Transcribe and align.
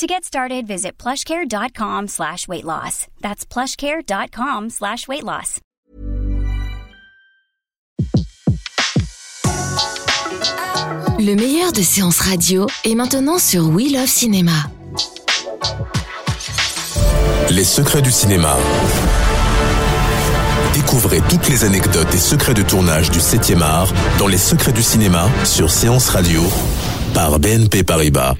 To 0.00 0.06
get 0.06 0.24
started, 0.24 0.66
visit 0.66 0.96
plushcare.com 0.96 2.08
slash 2.08 2.48
weight 2.48 2.64
loss. 2.64 3.06
That's 3.20 3.44
plushcare.com 3.44 4.70
slash 4.70 5.06
weight 5.06 5.24
loss. 5.24 5.60
Le 11.18 11.34
meilleur 11.34 11.72
de 11.72 11.82
séances 11.82 12.20
radio 12.20 12.66
est 12.86 12.94
maintenant 12.94 13.38
sur 13.38 13.68
We 13.68 13.92
Love 13.92 14.06
Cinéma. 14.06 14.70
Les 17.50 17.64
secrets 17.64 18.00
du 18.00 18.10
cinéma. 18.10 18.56
Découvrez 20.72 21.20
toutes 21.28 21.46
les 21.50 21.64
anecdotes 21.64 22.14
et 22.14 22.18
secrets 22.18 22.54
de 22.54 22.62
tournage 22.62 23.10
du 23.10 23.18
7e 23.18 23.60
art 23.60 23.92
dans 24.18 24.28
Les 24.28 24.38
secrets 24.38 24.72
du 24.72 24.82
cinéma 24.82 25.28
sur 25.44 25.70
Séance 25.70 26.08
Radio 26.08 26.40
par 27.12 27.38
BNP 27.38 27.82
Paribas. 27.82 28.34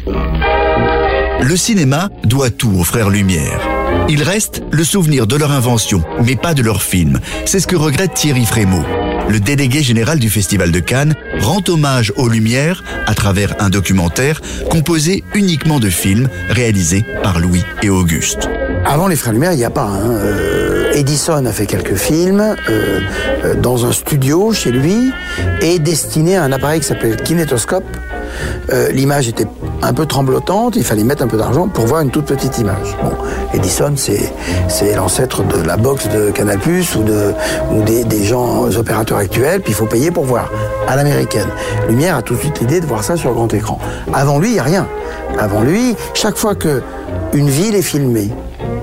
Le 1.42 1.56
cinéma 1.56 2.10
doit 2.24 2.50
tout 2.50 2.72
aux 2.78 2.84
frères 2.84 3.10
Lumière. 3.10 3.60
Il 4.08 4.22
reste 4.22 4.62
le 4.70 4.84
souvenir 4.84 5.26
de 5.26 5.36
leur 5.36 5.52
invention, 5.52 6.02
mais 6.24 6.36
pas 6.36 6.54
de 6.54 6.62
leur 6.62 6.82
film. 6.82 7.18
C'est 7.46 7.60
ce 7.60 7.66
que 7.66 7.76
regrette 7.76 8.14
Thierry 8.14 8.44
Frémaux. 8.44 8.84
Le 9.28 9.40
délégué 9.40 9.82
général 9.82 10.18
du 10.18 10.28
Festival 10.28 10.70
de 10.70 10.80
Cannes 10.80 11.14
rend 11.38 11.62
hommage 11.68 12.12
aux 12.16 12.28
Lumières 12.28 12.84
à 13.06 13.14
travers 13.14 13.54
un 13.60 13.70
documentaire 13.70 14.40
composé 14.70 15.24
uniquement 15.34 15.80
de 15.80 15.88
films 15.88 16.28
réalisés 16.48 17.04
par 17.22 17.38
Louis 17.38 17.64
et 17.82 17.88
Auguste. 17.88 18.48
Avant 18.84 19.08
les 19.08 19.16
frères 19.16 19.32
Lumière, 19.32 19.52
il 19.52 19.58
n'y 19.58 19.64
a 19.64 19.70
pas. 19.70 19.86
Hein. 19.86 20.10
Euh, 20.10 20.92
Edison 20.94 21.44
a 21.46 21.52
fait 21.52 21.66
quelques 21.66 21.94
films 21.94 22.40
euh, 22.40 23.00
euh, 23.44 23.54
dans 23.54 23.86
un 23.86 23.92
studio 23.92 24.52
chez 24.52 24.72
lui 24.72 25.12
et 25.60 25.78
destiné 25.78 26.36
à 26.36 26.42
un 26.42 26.52
appareil 26.52 26.80
qui 26.80 26.86
s'appelle 26.86 27.16
kinétoscope. 27.16 27.84
L'image 28.92 29.26
était 29.26 29.46
un 29.82 29.92
peu 29.94 30.04
tremblotante, 30.06 30.76
il 30.76 30.84
fallait 30.84 31.04
mettre 31.04 31.22
un 31.22 31.26
peu 31.26 31.36
d'argent 31.38 31.66
pour 31.68 31.86
voir 31.86 32.02
une 32.02 32.10
toute 32.10 32.26
petite 32.26 32.58
image. 32.58 32.96
Edison, 33.54 33.94
c'est 33.96 34.94
l'ancêtre 34.94 35.42
de 35.42 35.62
la 35.62 35.76
box 35.76 36.08
de 36.08 36.30
Canal+ 36.30 36.58
ou 36.98 37.02
de 37.02 37.32
ou 37.72 37.82
des, 37.82 38.24
gens 38.24 38.66
des 38.66 38.76
opérateurs 38.76 39.18
actuels. 39.18 39.60
Puis 39.62 39.72
il 39.72 39.74
faut 39.74 39.86
payer 39.86 40.10
pour 40.10 40.24
voir 40.24 40.50
à 40.86 40.96
l'américaine. 40.96 41.48
Lumière 41.88 42.16
a 42.16 42.22
tout 42.22 42.34
de 42.34 42.40
suite 42.40 42.60
l'idée 42.60 42.80
de 42.80 42.86
voir 42.86 43.02
ça 43.02 43.16
sur 43.16 43.32
grand 43.32 43.52
écran. 43.54 43.78
Avant 44.12 44.38
lui, 44.38 44.50
il 44.50 44.56
y 44.56 44.58
a 44.58 44.62
rien. 44.64 44.86
Avant 45.38 45.62
lui, 45.62 45.96
chaque 46.14 46.36
fois 46.36 46.54
que 46.54 46.82
une 47.32 47.48
ville 47.48 47.74
est 47.74 47.82
filmée, 47.82 48.28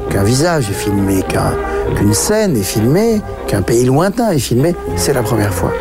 qu'un 0.09 0.23
visage 0.23 0.69
est 0.69 0.73
filmé, 0.73 1.21
qu'un- 1.27 1.53
qu'une 1.95 2.13
scène 2.13 2.57
est 2.57 2.63
filmée, 2.63 3.21
qu'un 3.47 3.61
pays 3.61 3.85
lointain 3.85 4.31
est 4.31 4.39
filmé, 4.39 4.75
c'est 4.95 5.13
la 5.13 5.21
première 5.21 5.53
fois. 5.53 5.71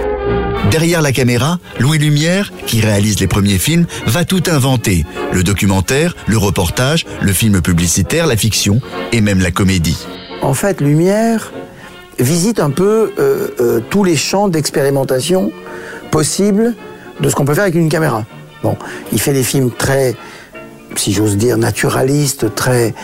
Derrière 0.71 1.01
la 1.01 1.13
caméra, 1.13 1.59
Louis 1.79 1.99
Lumière, 1.99 2.53
qui 2.67 2.81
réalise 2.81 3.21
les 3.21 3.27
premiers 3.27 3.59
films, 3.59 3.87
va 4.07 4.25
tout 4.25 4.43
inventer. 4.49 5.05
Le 5.33 5.43
documentaire, 5.43 6.17
le 6.27 6.39
reportage, 6.39 7.07
le 7.21 7.33
film 7.33 7.63
publicitaire, 7.63 8.27
la 8.27 8.37
fiction 8.37 8.81
et 9.13 9.21
même 9.21 9.41
la 9.41 9.51
comédie. 9.51 10.07
En 10.43 10.55
fait, 10.55 10.81
Lumière 10.81 11.53
visite 12.19 12.61
un 12.61 12.71
peu 12.71 13.13
euh, 13.19 13.49
euh, 13.61 13.81
tous 13.91 14.05
les 14.05 14.17
champs 14.17 14.49
d'expérimentation 14.49 15.53
possibles 16.11 16.75
de 17.21 17.29
ce 17.29 17.35
qu'on 17.35 17.45
peut 17.45 17.55
faire 17.55 17.65
avec 17.65 17.75
une 17.75 17.89
caméra. 17.89 18.25
Bon, 18.63 18.77
il 19.13 19.21
fait 19.21 19.33
des 19.33 19.43
films 19.43 19.71
très, 19.71 20.15
si 20.97 21.13
j'ose 21.13 21.37
dire, 21.37 21.59
naturalistes, 21.59 22.55
très 22.55 22.95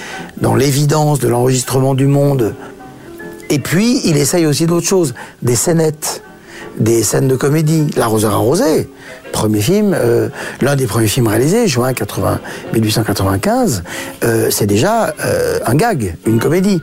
dans 0.40 0.54
l'évidence 0.54 1.20
de 1.20 1.28
l'enregistrement 1.28 1.94
du 1.94 2.06
monde. 2.06 2.54
Et 3.50 3.58
puis, 3.58 4.00
il 4.04 4.16
essaye 4.16 4.46
aussi 4.46 4.66
d'autres 4.66 4.86
choses, 4.86 5.14
des 5.42 5.56
scénettes, 5.56 6.22
des 6.78 7.02
scènes 7.02 7.28
de 7.28 7.36
comédie. 7.36 7.86
L'arroseur 7.96 8.32
arrosé, 8.32 8.88
premier 9.32 9.60
film, 9.60 9.94
euh, 9.94 10.28
l'un 10.60 10.76
des 10.76 10.86
premiers 10.86 11.08
films 11.08 11.28
réalisés, 11.28 11.66
juin 11.66 11.92
80, 11.92 12.40
1895, 12.72 13.82
euh, 14.24 14.48
c'est 14.50 14.66
déjà 14.66 15.14
euh, 15.24 15.58
un 15.66 15.74
gag, 15.74 16.16
une 16.26 16.38
comédie. 16.38 16.80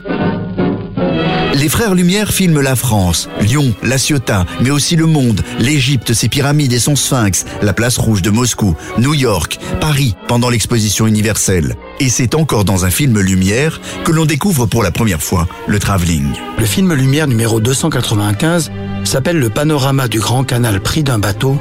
Les 1.54 1.68
frères 1.68 1.94
Lumière 1.94 2.32
filment 2.32 2.60
la 2.60 2.76
France, 2.76 3.28
Lyon, 3.40 3.74
La 3.82 3.98
Ciotat, 3.98 4.46
mais 4.62 4.70
aussi 4.70 4.96
le 4.96 5.06
monde, 5.06 5.42
l'Égypte, 5.58 6.14
ses 6.14 6.28
pyramides 6.28 6.72
et 6.72 6.78
son 6.78 6.96
sphinx, 6.96 7.44
la 7.60 7.72
place 7.72 7.98
rouge 7.98 8.22
de 8.22 8.30
Moscou, 8.30 8.76
New 8.98 9.14
York, 9.14 9.58
Paris 9.80 10.14
pendant 10.28 10.48
l'exposition 10.48 11.06
universelle. 11.06 11.74
Et 11.98 12.08
c'est 12.08 12.34
encore 12.34 12.64
dans 12.64 12.84
un 12.84 12.90
film 12.90 13.18
Lumière 13.20 13.80
que 14.04 14.12
l'on 14.12 14.26
découvre 14.26 14.66
pour 14.66 14.82
la 14.82 14.90
première 14.90 15.20
fois 15.20 15.48
le 15.66 15.78
travelling. 15.78 16.28
Le 16.58 16.64
film 16.64 16.94
Lumière 16.94 17.26
numéro 17.26 17.60
295 17.60 18.70
s'appelle 19.04 19.38
Le 19.38 19.50
panorama 19.50 20.08
du 20.08 20.20
Grand 20.20 20.44
Canal 20.44 20.80
pris 20.80 21.02
d'un 21.02 21.18
bateau 21.18 21.58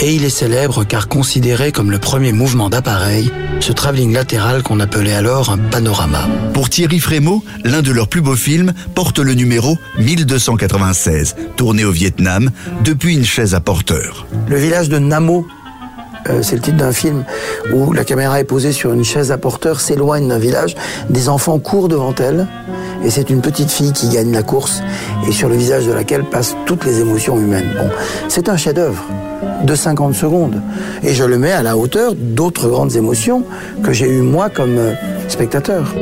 et 0.00 0.14
il 0.14 0.24
est 0.24 0.30
célèbre 0.30 0.84
car 0.84 1.08
considéré 1.08 1.72
comme 1.72 1.90
le 1.90 1.98
premier 1.98 2.32
mouvement 2.32 2.68
d'appareil, 2.70 3.30
ce 3.60 3.72
travelling 3.72 4.12
latéral 4.12 4.62
qu'on 4.62 4.80
appelait 4.80 5.14
alors 5.14 5.50
un 5.50 5.58
panorama. 5.58 6.26
Pour 6.54 6.68
Thierry 6.68 6.98
Frémaux, 6.98 7.44
l'un 7.64 7.82
de 7.82 7.92
leurs 7.92 8.08
plus 8.08 8.20
beaux 8.20 8.36
films 8.36 8.72
porte 8.94 9.18
le 9.18 9.34
numéro 9.34 9.78
1296, 9.98 11.36
tourné 11.56 11.84
au 11.84 11.92
Vietnam 11.92 12.50
depuis 12.82 13.14
une 13.14 13.24
chaise 13.24 13.54
à 13.54 13.60
porteur. 13.60 14.26
Le 14.48 14.56
village 14.56 14.88
de 14.88 14.98
Namo, 14.98 15.46
euh, 16.28 16.42
c'est 16.42 16.56
le 16.56 16.62
titre 16.62 16.76
d'un 16.76 16.92
film 16.92 17.24
où 17.72 17.92
la 17.92 18.04
caméra 18.04 18.40
est 18.40 18.44
posée 18.44 18.72
sur 18.72 18.92
une 18.92 19.04
chaise 19.04 19.32
à 19.32 19.38
porteur, 19.38 19.80
s'éloigne 19.80 20.28
d'un 20.28 20.38
village, 20.38 20.74
des 21.10 21.28
enfants 21.28 21.58
courent 21.58 21.88
devant 21.88 22.14
elle, 22.18 22.46
et 23.04 23.10
c'est 23.10 23.30
une 23.30 23.40
petite 23.40 23.70
fille 23.70 23.92
qui 23.92 24.08
gagne 24.08 24.32
la 24.32 24.42
course, 24.42 24.82
et 25.28 25.32
sur 25.32 25.48
le 25.48 25.56
visage 25.56 25.86
de 25.86 25.92
laquelle 25.92 26.24
passent 26.24 26.56
toutes 26.66 26.84
les 26.84 27.00
émotions 27.00 27.38
humaines. 27.38 27.70
Bon, 27.76 27.88
c'est 28.28 28.48
un 28.48 28.56
chef-d'œuvre 28.56 29.04
de 29.64 29.74
50 29.74 30.14
secondes, 30.14 30.60
et 31.02 31.14
je 31.14 31.24
le 31.24 31.38
mets 31.38 31.52
à 31.52 31.62
la 31.62 31.76
hauteur 31.76 32.14
d'autres 32.14 32.68
grandes 32.68 32.96
émotions 32.96 33.44
que 33.82 33.92
j'ai 33.92 34.08
eues 34.08 34.22
moi 34.22 34.50
comme 34.50 34.76
euh, 34.78 34.94
spectateur. 35.28 35.94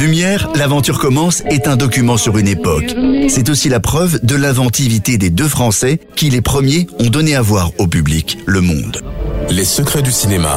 Lumière, 0.00 0.50
l'aventure 0.54 0.98
commence 0.98 1.42
est 1.46 1.68
un 1.68 1.76
document 1.76 2.16
sur 2.16 2.38
une 2.38 2.48
époque. 2.48 2.94
C'est 3.28 3.48
aussi 3.48 3.68
la 3.68 3.80
preuve 3.80 4.20
de 4.24 4.36
l'inventivité 4.36 5.18
des 5.18 5.30
deux 5.30 5.48
Français 5.48 5.98
qui 6.16 6.30
les 6.30 6.40
premiers 6.40 6.86
ont 6.98 7.08
donné 7.08 7.34
à 7.36 7.42
voir 7.42 7.72
au 7.78 7.86
public 7.86 8.38
le 8.46 8.60
monde. 8.60 9.02
Les 9.50 9.64
secrets 9.64 10.02
du 10.02 10.12
cinéma. 10.12 10.56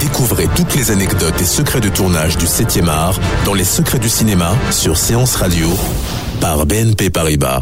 Découvrez 0.00 0.48
toutes 0.54 0.74
les 0.74 0.90
anecdotes 0.90 1.40
et 1.40 1.44
secrets 1.44 1.80
de 1.80 1.88
tournage 1.88 2.36
du 2.36 2.46
7e 2.46 2.88
art 2.88 3.18
dans 3.44 3.54
Les 3.54 3.64
secrets 3.64 3.98
du 3.98 4.08
cinéma 4.08 4.54
sur 4.70 4.96
Séance 4.96 5.36
Radio 5.36 5.68
par 6.40 6.66
BNP 6.66 7.10
Paribas. 7.10 7.60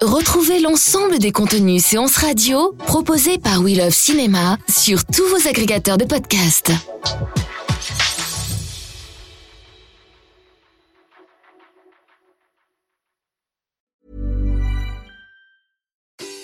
Retrouvez 0.00 0.60
l'ensemble 0.60 1.18
des 1.18 1.32
contenus 1.32 1.84
séances 1.84 2.16
radio 2.16 2.74
proposés 2.86 3.38
par 3.38 3.60
We 3.60 3.76
Love 3.76 3.92
Cinéma 3.92 4.58
sur 4.68 5.04
tous 5.04 5.26
vos 5.28 5.48
agrégateurs 5.48 5.98
de 5.98 6.04
podcasts. 6.04 6.72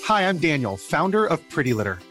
Hi, 0.08 0.22
I'm 0.22 0.38
Daniel, 0.38 0.76
founder 0.78 1.26
of 1.26 1.40
Pretty 1.50 1.74
Litter. 1.74 1.98